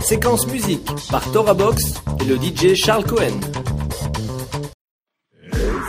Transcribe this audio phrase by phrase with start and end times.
[0.00, 3.40] Séquence musique par Tora Box et le DJ Charles Cohen.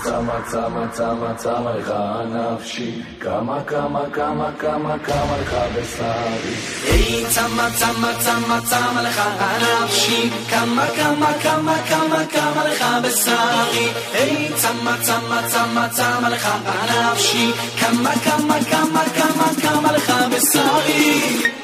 [0.04, 1.94] צמה צמה צמה צמה לך
[2.29, 6.54] נפשי כמה כמה כמה כמה כמה לך בשרי
[6.92, 9.22] היי צמה צמה צמה צמה לך
[9.62, 16.49] נפשי כמה כמה כמה כמה כמה לך בשרי היי צמה צמה צמה צמה לך
[16.90, 21.62] נפשי כמה כמה כמה כמה כמה לך בשרי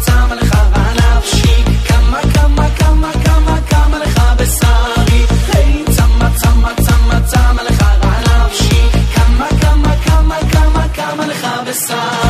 [0.00, 0.56] צמה לך
[0.96, 5.26] נפשי כמה כמה כמה כמה כמה לך בשרי.
[5.52, 7.84] היי צמה צמה צמה צמה לך
[8.24, 12.29] נפשי כמה כמה כמה כמה כמה לך בשרי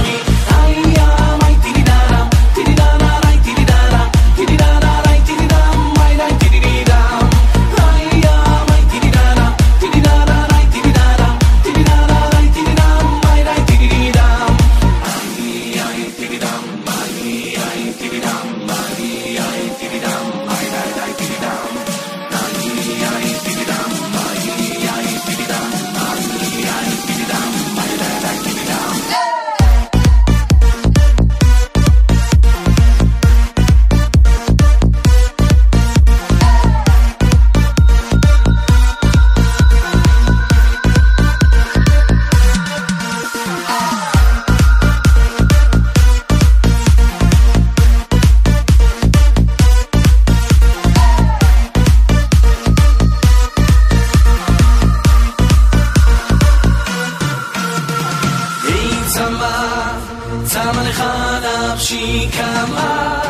[60.52, 61.04] צמא לך
[61.42, 63.20] נפשי כמה,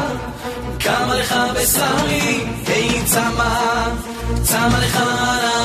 [0.81, 3.89] כמה לך בשרי, היי צמא,
[4.43, 5.01] צמא לך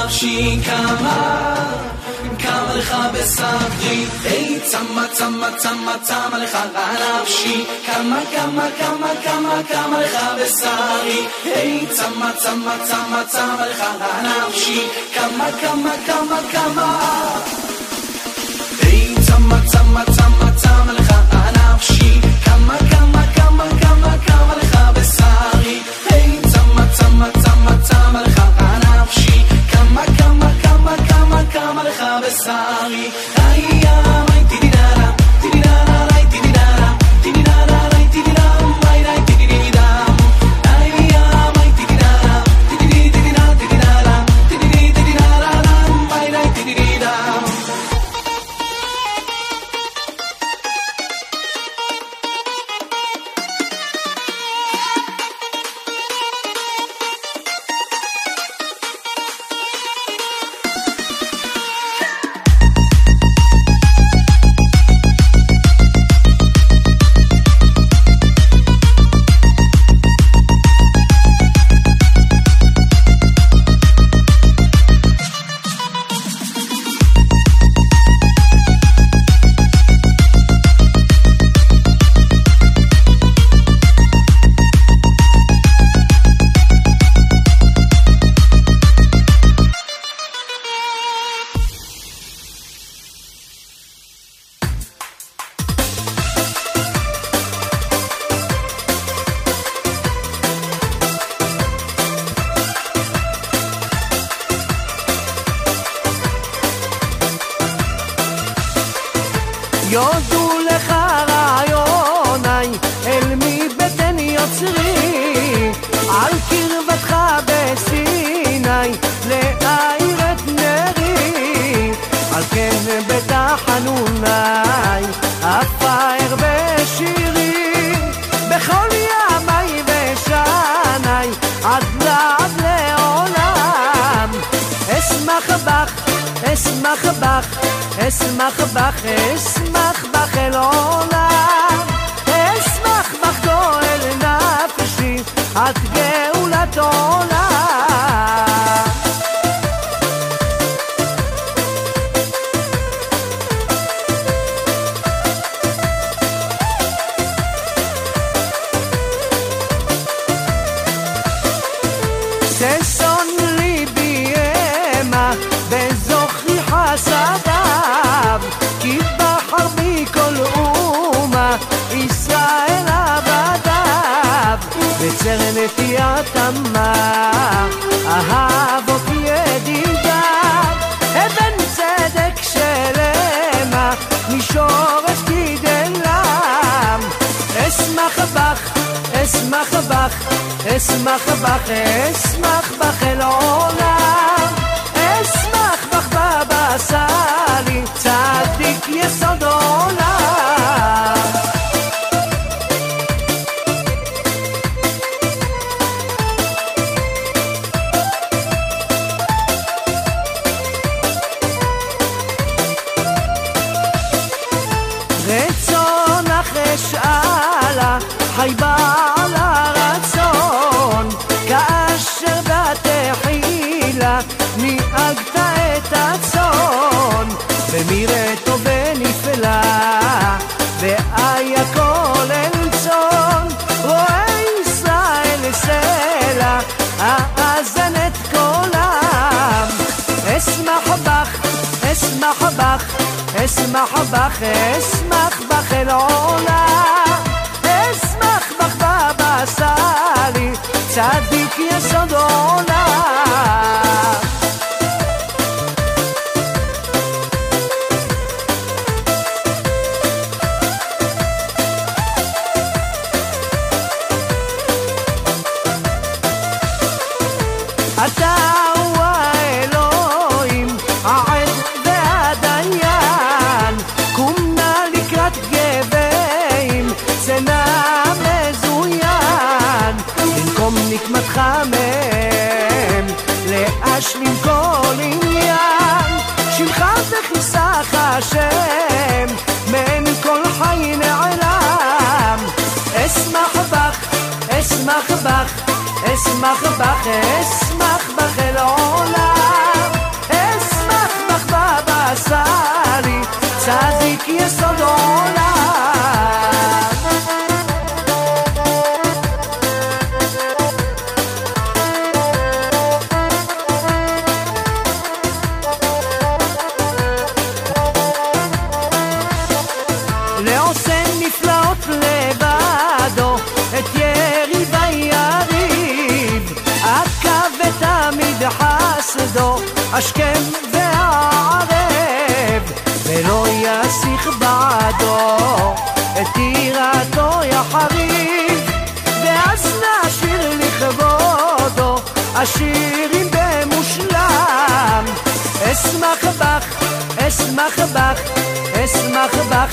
[0.05, 1.55] נפשי כמה,
[2.39, 6.57] כמה לך בשרי, היי צמא, צמא, צמא, צמא לך
[7.21, 13.83] נפשי, כמה, כמה, כמה, כמה, כמה לך בשרי, היי צמא, צמא, צמא, צמא לך
[14.23, 16.99] נפשי, כמה, כמה, כמה, כמה.
[18.81, 21.04] היי צמא צמא צמא צמא לך
[32.45, 35.04] Sorry, I am, I did it.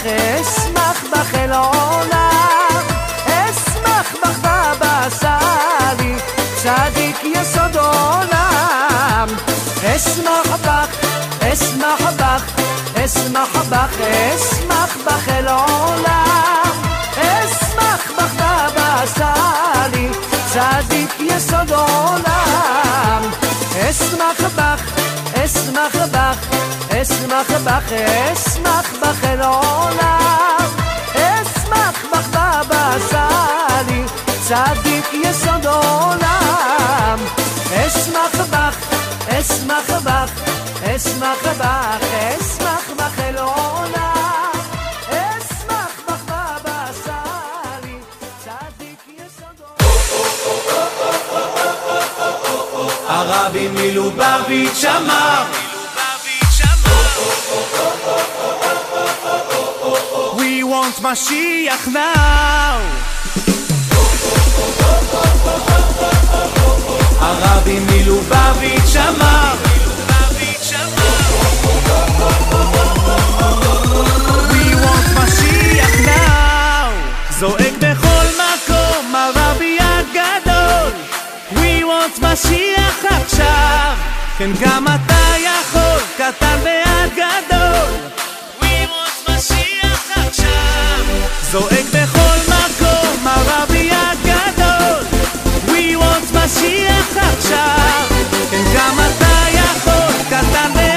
[0.03, 2.83] בך, אשמח בך אל עולם,
[3.27, 6.15] אשמח בך בבשרי,
[6.63, 9.29] צדיק יסוד עולם,
[9.85, 10.89] אשמח בך,
[11.43, 12.43] אשמח בך,
[13.05, 16.73] אשמח בך, אשמח בך אל עולם,
[17.17, 20.09] אשמח בך בבשרי,
[20.53, 23.23] צדיק יסוד עולם,
[23.77, 24.83] אשמח בך,
[25.45, 26.39] אשמח בך,
[26.91, 28.52] אשמח בך, אשמח
[29.03, 30.67] בך אל עולם,
[31.15, 34.03] אשמח בך בבשרי,
[34.49, 37.19] צדיק יסוד עולם,
[37.75, 38.77] אשמח בך,
[39.29, 40.31] אשמח בך,
[40.85, 44.53] אשמח בך, אשמח בך אל עולם,
[45.09, 47.99] אשמח בך בבשרי,
[48.45, 49.93] צדיק יסוד עולם.
[53.09, 55.43] הרבי מלובביץ' אמר
[60.83, 62.81] We want Mashiach now.
[67.21, 69.55] הרבי מלובביץ' אמר
[74.51, 76.91] We want Mashiach now.
[77.31, 80.93] זועק בכל מקום הרבי הגדול.
[81.53, 83.95] We want Mashiach עכשיו.
[84.39, 88.22] כן, גם אתה יכול, קטן ועד גדול.
[91.53, 95.05] זועק בכל מקום הרבי הגדול.
[95.67, 98.07] We want Mashiach עכשיו.
[98.51, 100.92] כן, גם אתה יכול, קטן ועד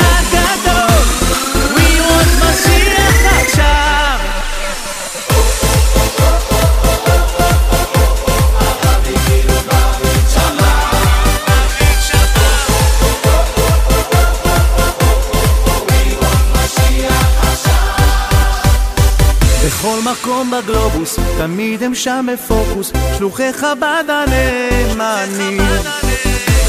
[20.25, 25.61] מקום בגלובוס, תמיד הם שם בפוקוס, שלוחי חב"ד הנאמנים.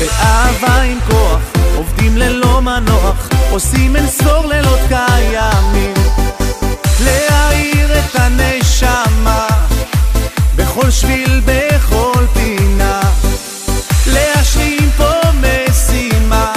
[0.01, 1.41] באהבה עם כוח,
[1.77, 5.95] עובדים ללא מנוח, עושים אין ספור לילות קיימים.
[7.05, 9.47] להאיר את הנשמה,
[10.57, 13.01] בכל שביל, בכל פינה.
[14.07, 16.53] להשלים פה משימה,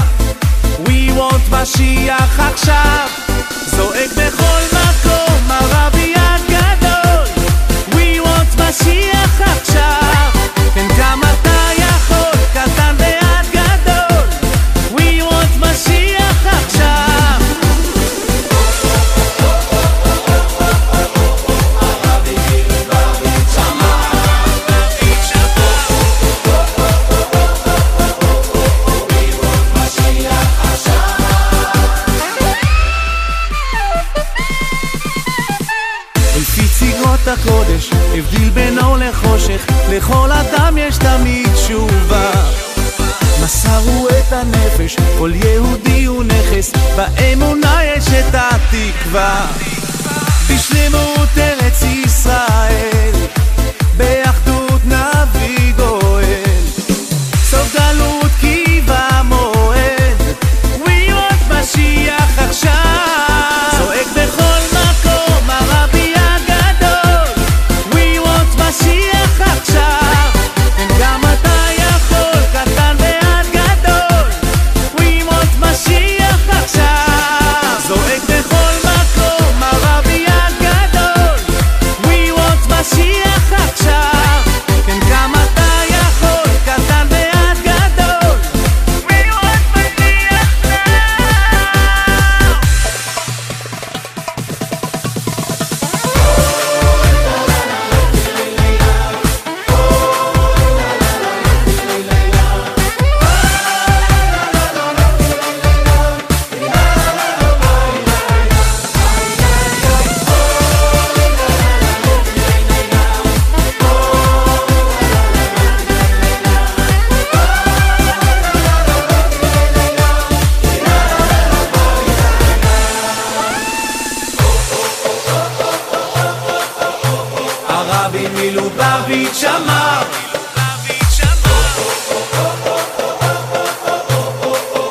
[0.85, 3.07] We want משיח עכשיו,
[3.65, 4.38] זועק בכל...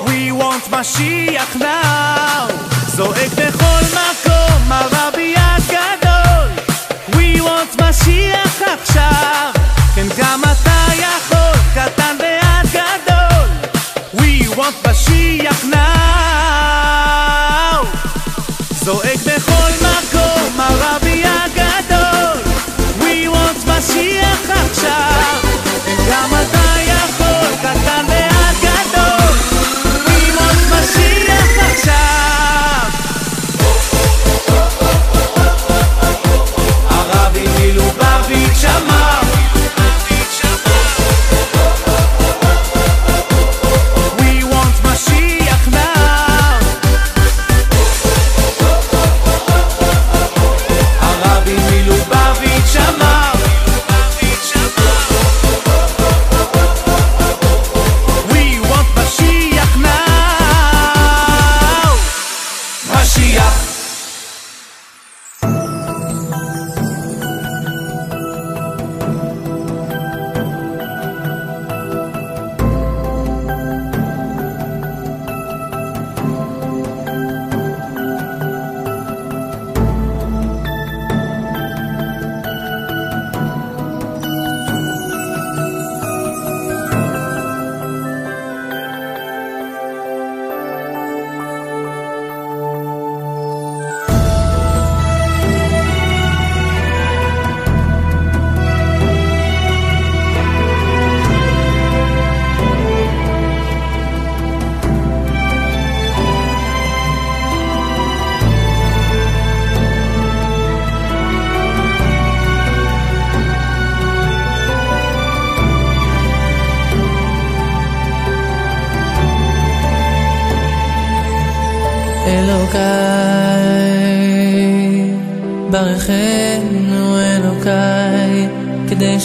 [0.06, 1.27] We want machine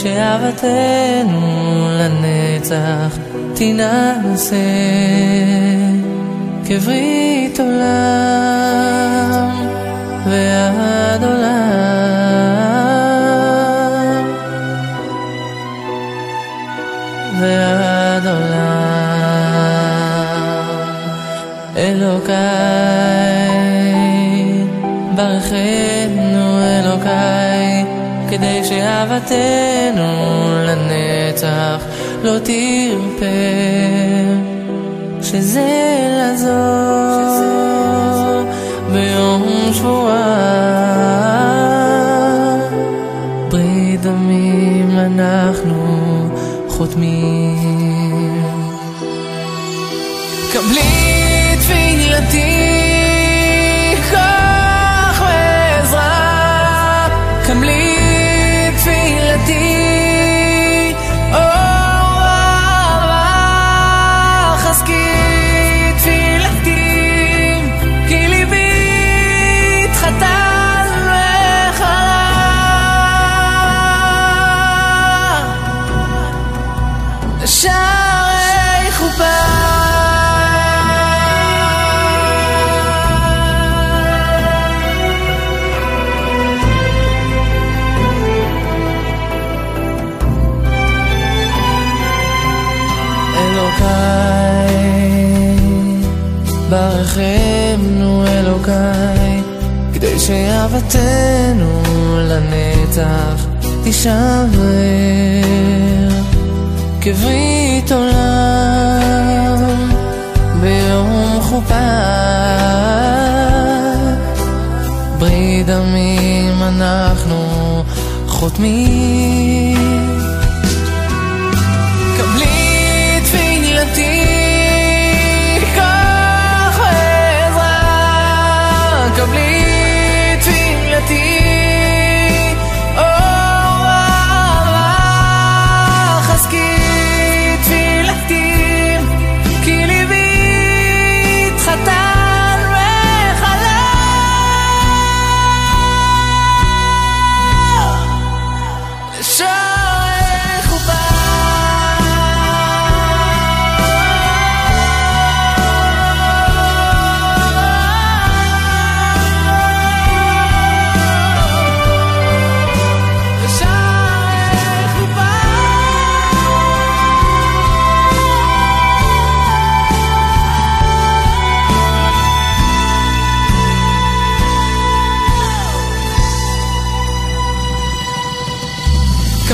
[0.04, 1.42] שאהבתנו
[2.00, 3.18] לנצח
[3.54, 4.56] תינשא
[6.66, 7.84] כברית עולם.
[10.26, 11.03] וה...
[28.84, 30.12] אהבתנו
[30.68, 31.86] לנצח
[32.24, 33.26] לא תרפה,
[35.22, 35.70] שזה
[36.18, 36.54] לעזור
[38.94, 40.64] ביום שבועה.
[43.50, 46.30] ברית דמים אנחנו
[46.68, 47.53] חותמים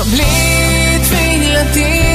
[0.09, 2.08] קבלי תפילתי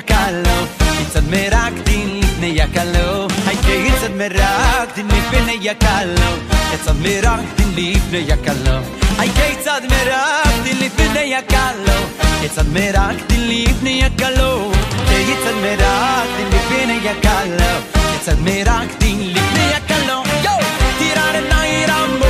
[0.00, 0.66] יקר לו,
[0.98, 8.52] כיצד מרקדין לפני יקר לו, היי כיצד מרקדין לפני יקר לו, כיצד מרקדין לפני יקר
[8.64, 8.78] לו,
[9.18, 14.72] היי כיצד מרקדין לפני יקר לו, כיצד מרקדין לפני יקר לו,
[15.08, 20.60] כיצד מרקדין לפני יקר לו, כיצד מרקדין לפני יקר לו, יואו!
[20.98, 22.29] תירא לנאי רמבו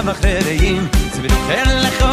[0.00, 1.40] למחריים, זה בדיוק
[1.82, 2.09] לך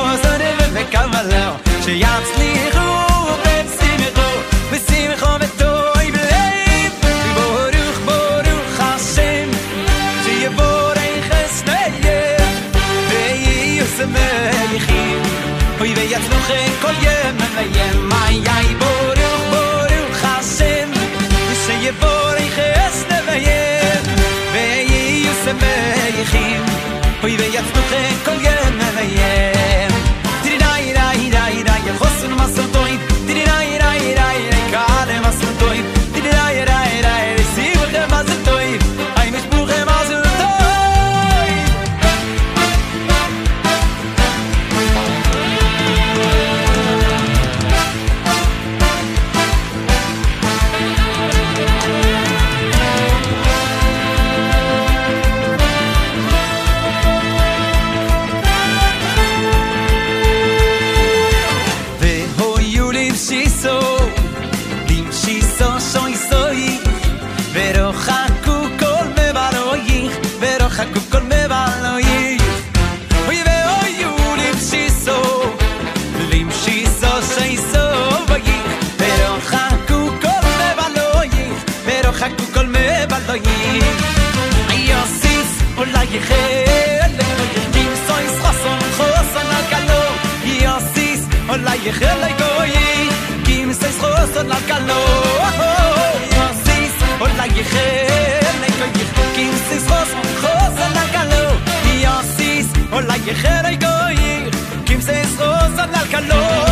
[106.28, 106.67] calor.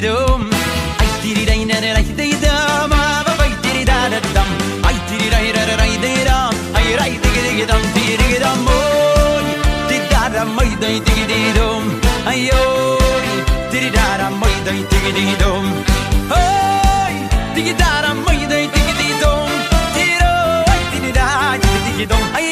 [0.00, 0.42] dum,
[1.00, 4.50] ay diri dai na dai dai dum, ba ba diri da da dum,
[4.88, 8.60] ay diri dai ra ra, dai dai dum, ay dai digi digi dum, diri dum,
[8.76, 9.46] oy,
[9.88, 11.84] di da da mai dai digi digi dum,
[12.30, 13.26] ay oy,
[13.72, 15.64] diri da da mai dai digi digi dum,
[16.40, 17.14] oy,
[17.54, 19.48] digi da da mai dai digi digi dum,
[19.96, 20.34] diro,
[20.92, 21.28] diri da
[21.62, 22.46] digi digi dum, ay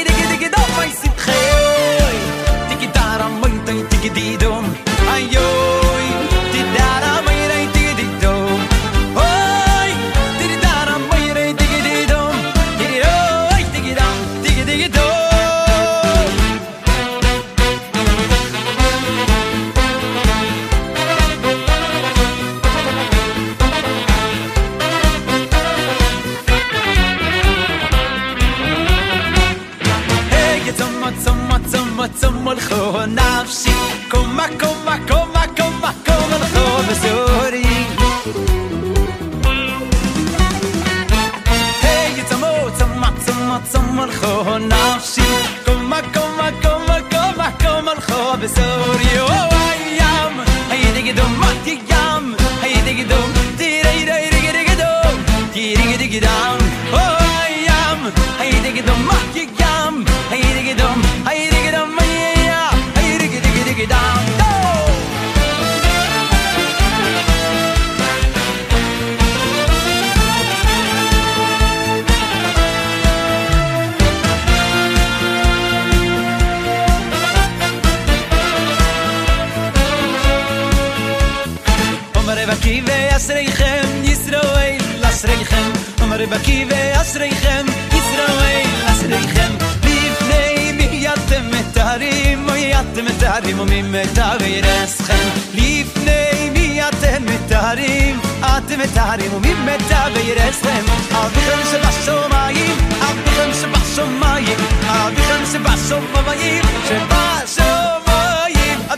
[82.38, 85.70] אמרי בקי ואסריכם ישראל אסריכם
[86.02, 89.52] אמרי בקי ואסריכם ישראל אסריכם
[89.84, 94.36] לפני מי אתם מתארים מי אתם מתארים ומי מתאר
[94.84, 105.44] אסכם לפני מי אתם מתארים אתם מתארים ומי מתאר אסכם אביכם שבשומיים אביכם שבשומיים אביכם
[105.52, 108.07] שבשומיים שבשומיים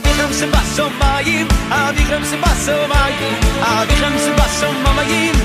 [0.00, 0.46] אביכם se
[0.98, 2.32] מים, אביכם Adichem
[2.88, 4.96] מים, אביכם mayim מים, se מים.
[4.96, 5.36] mayim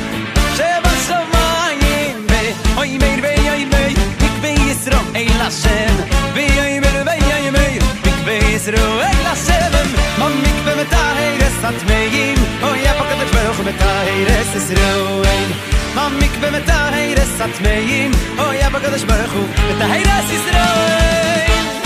[0.57, 2.41] מייר baso mayim Ve
[2.79, 5.95] oi meir ve oi meir Ik ve yisro ey la shem
[6.35, 9.87] Ve oi meir ve oi meir Ik ve yisro ey la shem
[10.19, 10.73] Mam ik ve
[17.65, 18.11] meim
[18.45, 21.84] Oi epa kadech beroch meta heires Es meim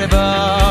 [0.00, 0.61] לא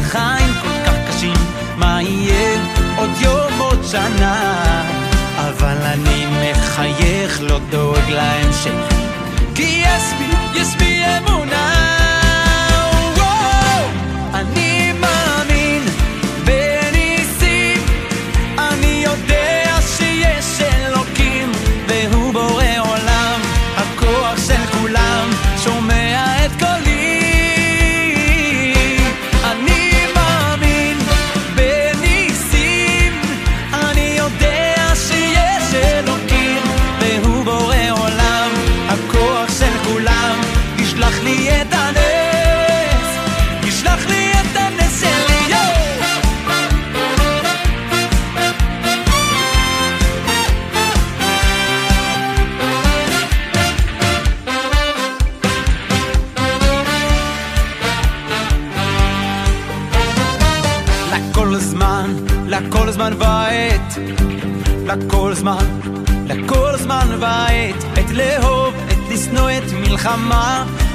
[0.00, 1.34] שהחיים כל כך קשים,
[1.76, 2.60] מה יהיה
[2.96, 4.82] עוד יום עוד שנה?
[5.36, 8.94] אבל אני מחייך, לא דואג להמשך,
[9.54, 11.49] כי יש בי, יש בי אמונה.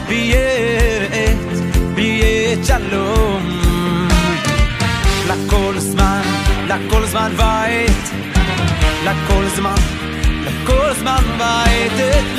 [0.08, 1.58] ויהיה עת,
[1.96, 3.50] ויהיה עת שלום.
[5.28, 6.22] לכל זמן,
[6.68, 8.10] לכל זמן ועת,
[9.06, 9.76] לכל זמן,
[10.46, 12.35] לכל זמן ועת, את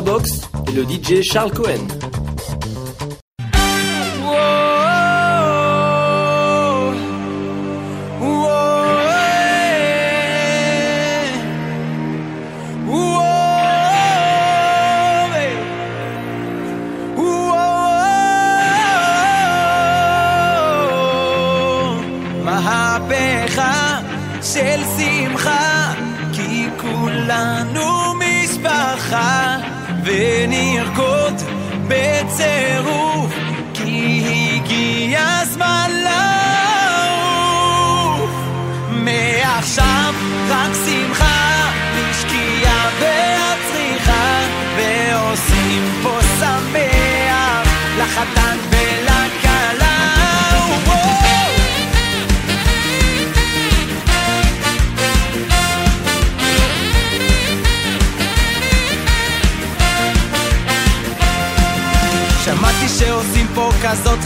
[0.00, 2.07] Box et le DJ Charles Cohen.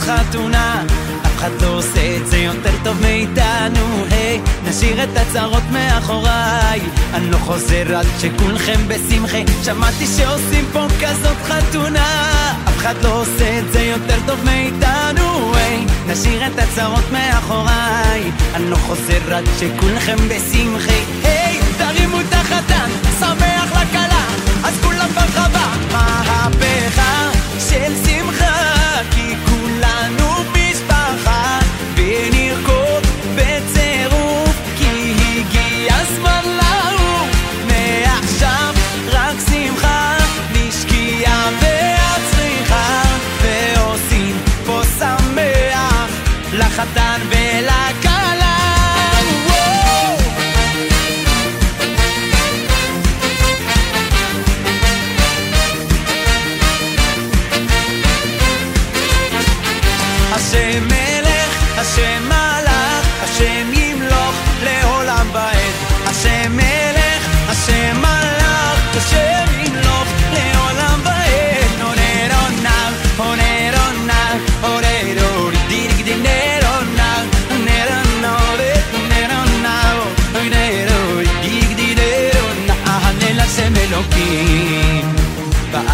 [0.05, 0.83] חתונה.
[1.25, 4.05] אף אחד לא עושה את זה יותר טוב מאיתנו.
[4.11, 6.81] היי, נשאיר את הצרות מאחוריי.
[7.13, 9.37] אני לא חוזר עד שכולכם בשמחה.
[9.63, 12.41] שמעתי שעושים פה כזאת חתונה.
[12.67, 15.55] אף אחד לא עושה את זה יותר טוב מאיתנו.
[15.55, 18.31] היי, נשאיר את הצרות מאחוריי.
[18.55, 20.99] אני לא חוזר עד שכולכם בשמחה.
[21.23, 22.89] היי, תרימו את החתן,
[23.19, 24.25] שמח לכלה.
[24.63, 25.67] אז כולם ברחבה.
[25.91, 27.29] מהפכה
[27.59, 28.02] של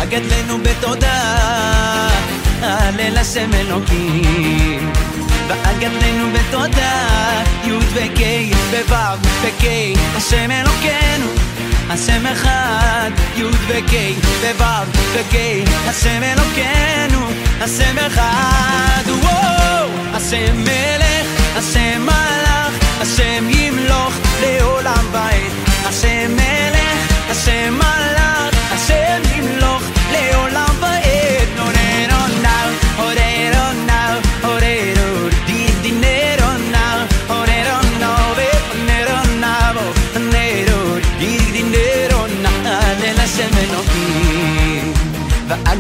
[0.10, 1.22] בעגת לנו בתודה,
[2.62, 4.92] הלל השם אלוקים.
[5.48, 7.06] בעגתנו בתודה,
[7.64, 8.22] י' וק'
[8.90, 9.66] וו' וק',
[10.16, 11.28] השם אלוקינו,
[11.90, 13.94] השם אחד, י' וק'
[14.60, 15.36] וו' וק',
[15.88, 17.28] השם אלוקינו,
[17.62, 19.90] השם אחד, וואו!
[20.14, 25.52] השם מלך, השם מלך, השם ימלוך לעולם ועד.
[25.86, 29.84] השם מלך, השם מלך, השם ימלוך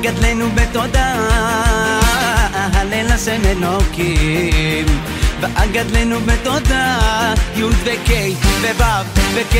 [0.03, 1.13] ואגדלנו בתודה,
[2.73, 4.85] הלל השם אלוקים.
[5.41, 6.97] ואגדלנו בתודה,
[7.55, 8.11] י' וק'
[8.61, 8.83] וו'
[9.33, 9.55] וק',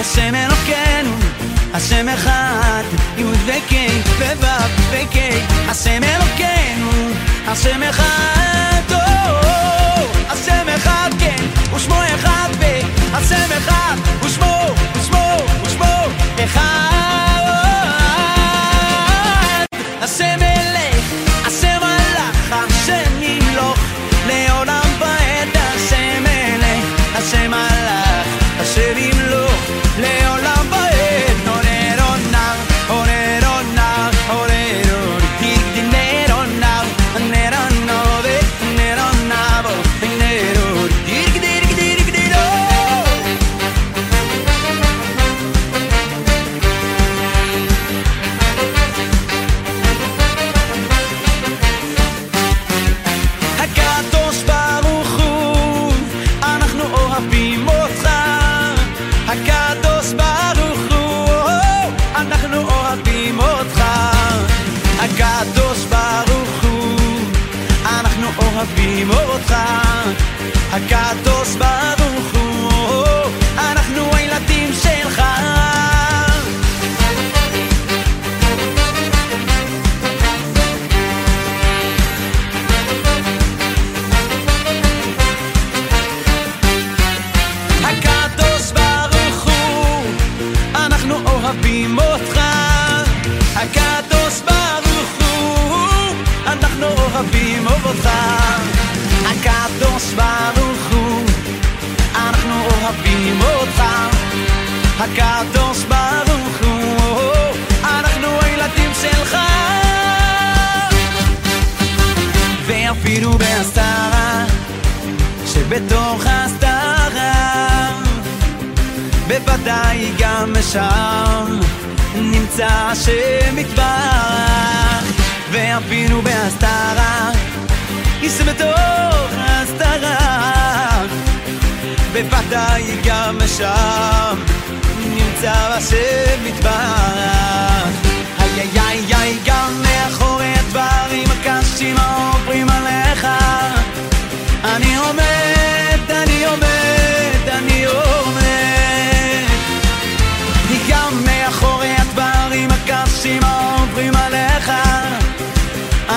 [0.00, 1.16] השם אלוקינו,
[1.74, 2.82] השם אחד,
[3.18, 3.72] י' וק'
[4.18, 4.46] וו'
[4.90, 5.16] וק',
[5.68, 6.90] השם אלוקינו,
[7.46, 8.96] השם אחד, או,
[10.28, 12.64] השם אחד כן, ושמו אחד ו...
[13.12, 14.49] השם אחד, ושמו,
[20.00, 20.04] אחד.
[20.04, 20.49] השם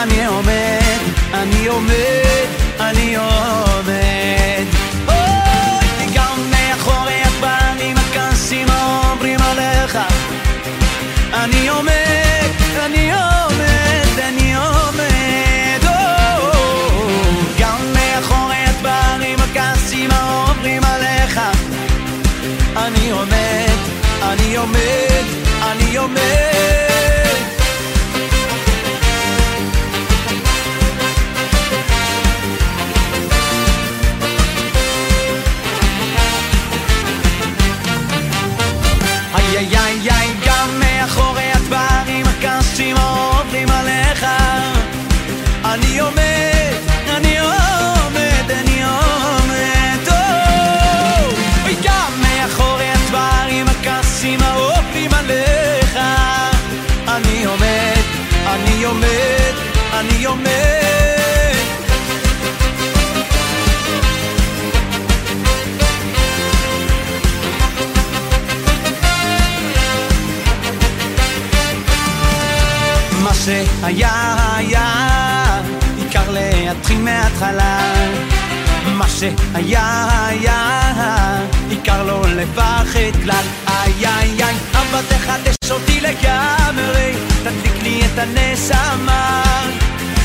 [0.03, 0.99] אני עומד,
[1.33, 2.47] אני עומד,
[2.79, 4.65] אני עומד.
[5.07, 9.97] אוי, גם מאחורי הדברים הקשים העוברים עליך.
[11.33, 12.51] אני עומד,
[12.85, 15.83] אני עומד, אני עומד.
[17.59, 21.39] גם מאחורי הדברים הקשים העוברים עליך.
[22.75, 23.77] אני עומד,
[24.23, 25.25] אני עומד,
[25.61, 26.52] אני עומד.
[60.25, 60.73] עומד.
[73.23, 75.61] מה שהיה היה,
[75.97, 77.93] עיקר להתחיל מההתחלה.
[78.85, 80.81] מה שהיה היה,
[81.69, 83.45] עיקר לא לפחד כלל.
[83.67, 87.13] איי איי איי, אבא תחדש אותי לגמרי,
[87.43, 89.43] תדליק לי את הנשמה.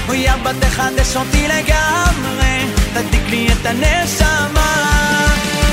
[0.09, 4.86] אוי אבא תחדש אותי לגמרי, תדליק לי את הנשמה.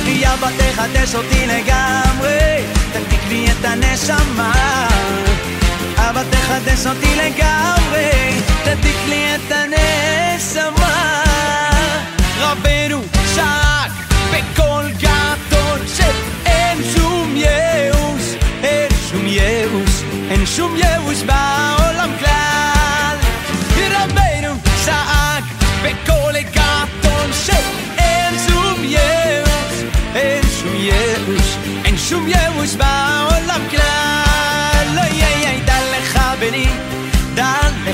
[0.05, 2.63] אוי אבא תחדש אותי לגמרי,
[2.93, 4.88] תדליק לי את הנשמה.
[5.95, 8.09] אבא תחדש אותי לגמרי,
[8.63, 11.23] תדליק לי את הנשמה.
[12.39, 13.14] רבנו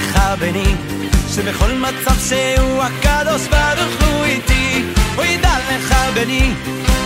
[0.01, 0.75] לך בני,
[1.35, 4.83] שבכל מצב שהוא הקדוש ברוך הוא איתי.
[5.17, 6.53] אוי, דע לך בני,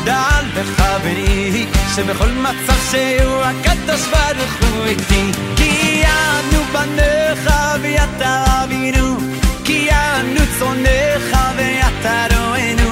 [0.03, 1.65] דע לך בני,
[1.95, 5.31] שבכל מצב שהוא הקדוש ברוך הוא איתי.
[5.55, 9.17] כי אנו בניך ואתה אבינו,
[9.63, 12.89] כי אנו צונך ואתה רואינו.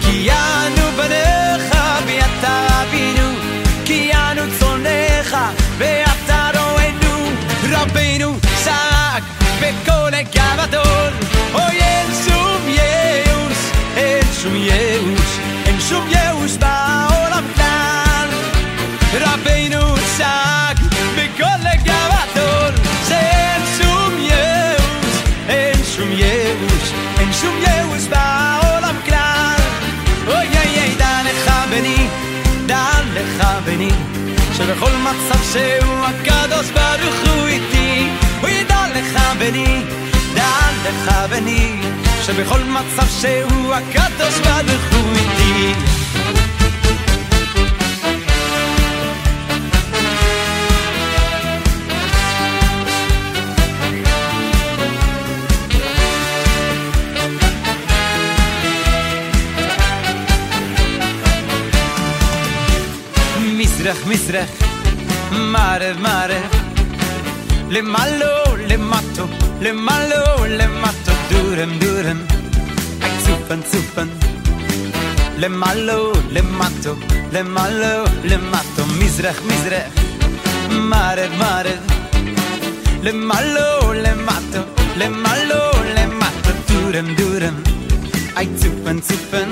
[0.00, 1.74] כי אנו בניך
[2.06, 3.30] ואתה אבינו,
[3.84, 5.36] כי אנו צונך
[5.78, 6.70] ואתה רואינו.
[7.70, 8.49] צעק
[10.30, 11.12] בקול גדול,
[11.54, 13.58] אוי אין שום ייאוש,
[13.96, 18.28] אין שום ייאוש, אין שום ייאוש בעולם כלל.
[19.20, 20.76] רבנו צעק
[21.16, 22.72] בקול גדול,
[23.08, 25.16] שאין שום ייאוש,
[25.48, 29.60] אין שום ייאוש, אין שום ייאוש בעולם כלל.
[30.26, 32.08] אוי אוי אוי, דע לך בני,
[32.66, 33.90] דע לך בני,
[34.56, 38.08] שבכל מצב שהוא הקדוש ברוך הוא איתי.
[38.42, 39.82] אוי דע לך בני,
[40.40, 41.80] דע לך בני,
[42.22, 45.74] שבכל מצב שהוא הקדוש ברוך הוא איתי.
[63.40, 64.50] מזרח מזרח,
[65.32, 66.50] מערב מערב,
[67.70, 70.22] למעלו למטו le malo
[70.58, 72.20] le matto durem durem
[73.06, 74.08] ek zupen zupen
[75.40, 75.98] le malo
[76.34, 76.92] le matto
[77.32, 77.92] le malo
[78.30, 79.92] le matto misrech misrech.
[80.90, 81.74] Mare mare.
[83.04, 84.60] Le malo le matto
[85.00, 85.60] le malo
[86.68, 87.56] durem durem
[88.40, 89.50] ek zupen zupen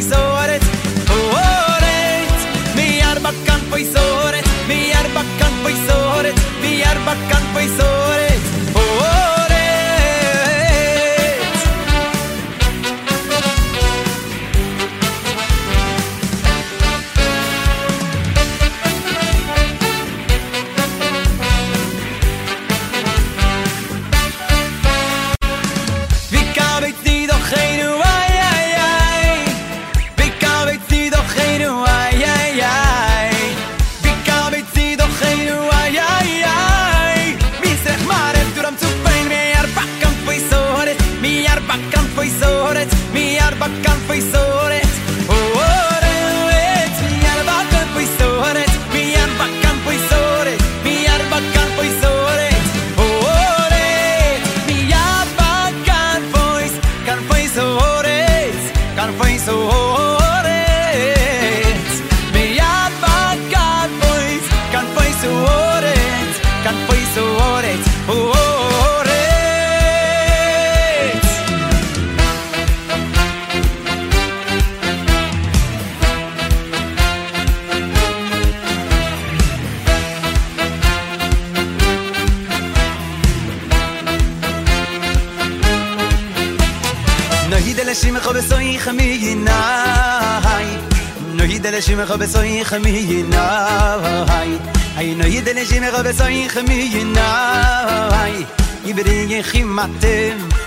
[0.00, 0.25] So.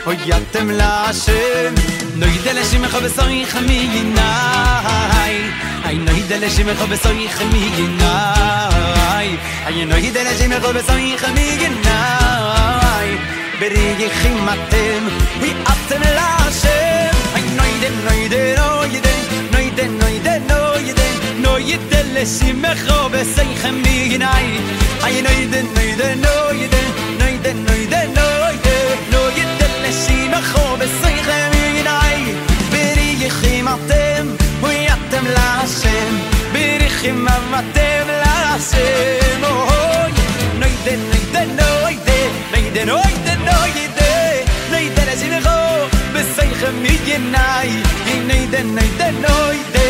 [0.10, 1.74] הויתם לאשם
[2.16, 4.22] נויד אלה שמחו בסריך מיני
[5.86, 8.05] אי נויד אלה שמחו בסריך מיני
[9.68, 11.89] אי נויד אלה שמחו בסריך מיני
[13.60, 15.07] בריגי חימתם
[15.39, 18.68] הויתם לאשם אי נויד אלה נויד אלה
[19.51, 20.45] נויד אלה נויד אלה
[21.38, 22.26] נויד אלה
[27.20, 28.28] נויד אלה נויד
[29.89, 32.33] אנשים אחו בשיחם יגנאי
[32.71, 34.27] בריחים אתם
[34.61, 36.15] ויאתם להשם.
[36.53, 39.43] בריחים אתם להשם.
[39.43, 40.11] אוי
[40.59, 42.13] נוידה נוידה נוידה
[42.51, 44.51] נוידה נוידה נוידה.
[44.69, 47.69] נוידה לשים אחו בשיחם יגנאי
[48.27, 49.89] נוידה נוידה נוידה.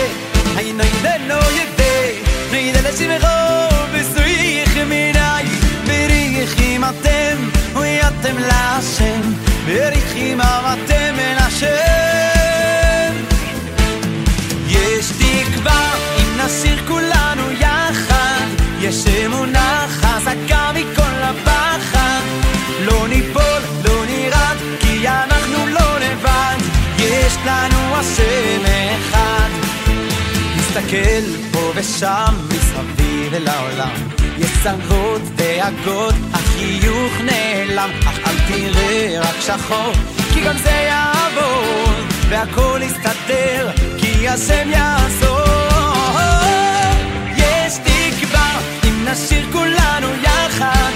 [0.56, 1.93] נוידה נוידה.
[2.52, 3.29] נוידה לשים אחו
[10.00, 13.14] Berige khimatem la shem
[14.68, 18.45] יש תקווה אם נסיר כולנו יחד.
[18.82, 22.22] יש אמונה חזקה מכל הפחד.
[22.82, 26.58] לא ניפול, לא נרד, כי אנחנו לא לבד.
[26.97, 29.50] יש לנו השם אחד.
[30.58, 32.89] נסתכל פה ושם מסביב
[33.34, 34.10] אל העולם.
[34.38, 37.90] יש צרות, דאגות, החיוך נעלם.
[38.06, 39.94] אך אל תראה רק שחור
[40.34, 41.94] כי גם זה יעבור
[42.30, 45.40] והכל יסתדר כי השם יעזור.
[47.38, 50.92] יש תקווה אם נשאיר כולנו יחד.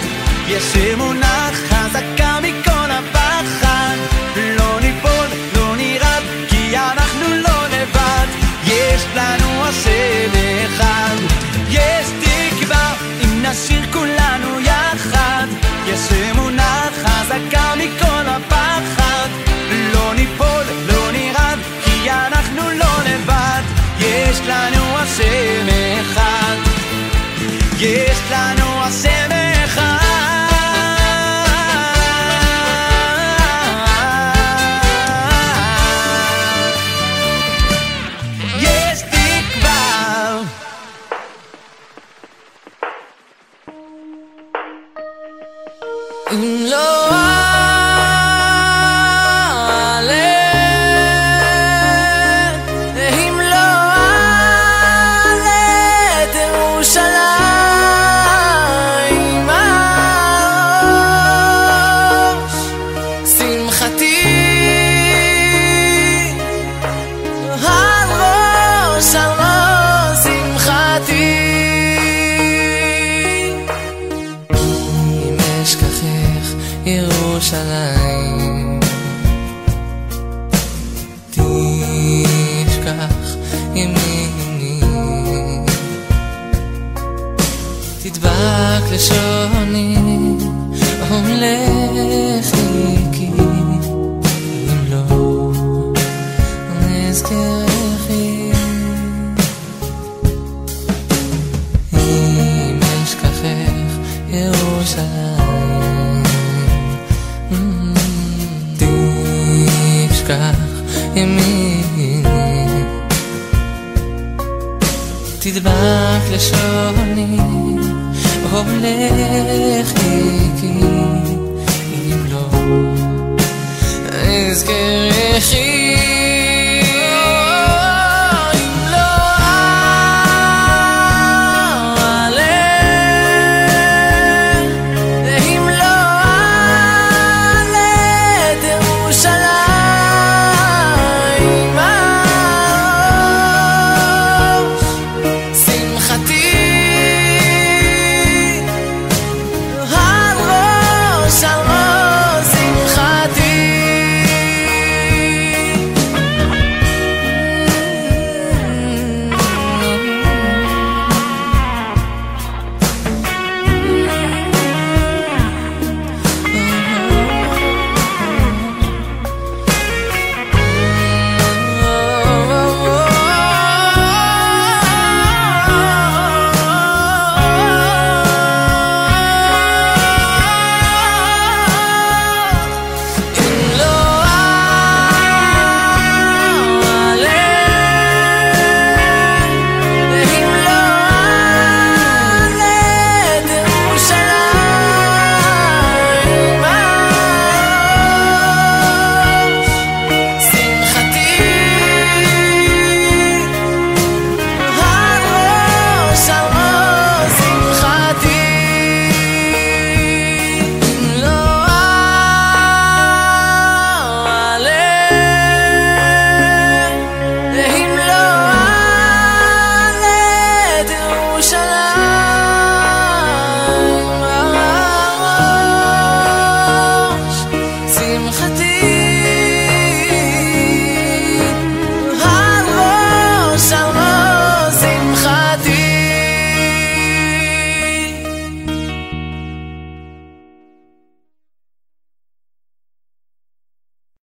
[0.47, 3.95] יש אמונה חזקה מכל הפחד.
[4.35, 8.27] לא ניפול, לא נרד כי אנחנו לא לבד.
[8.65, 10.31] יש לנו השם
[10.65, 11.32] אחד
[11.73, 12.93] יש תקווה
[13.23, 15.47] אם נשאיר כולנו יחד.
[15.87, 15.99] יש
[16.31, 19.27] אמונה חזקה מכל הפחד.
[19.93, 23.61] לא ניפול, לא נרד כי אנחנו לא לבד.
[23.99, 25.67] יש לנו השם
[26.01, 26.55] אחד.
[27.79, 29.32] יש לנו השם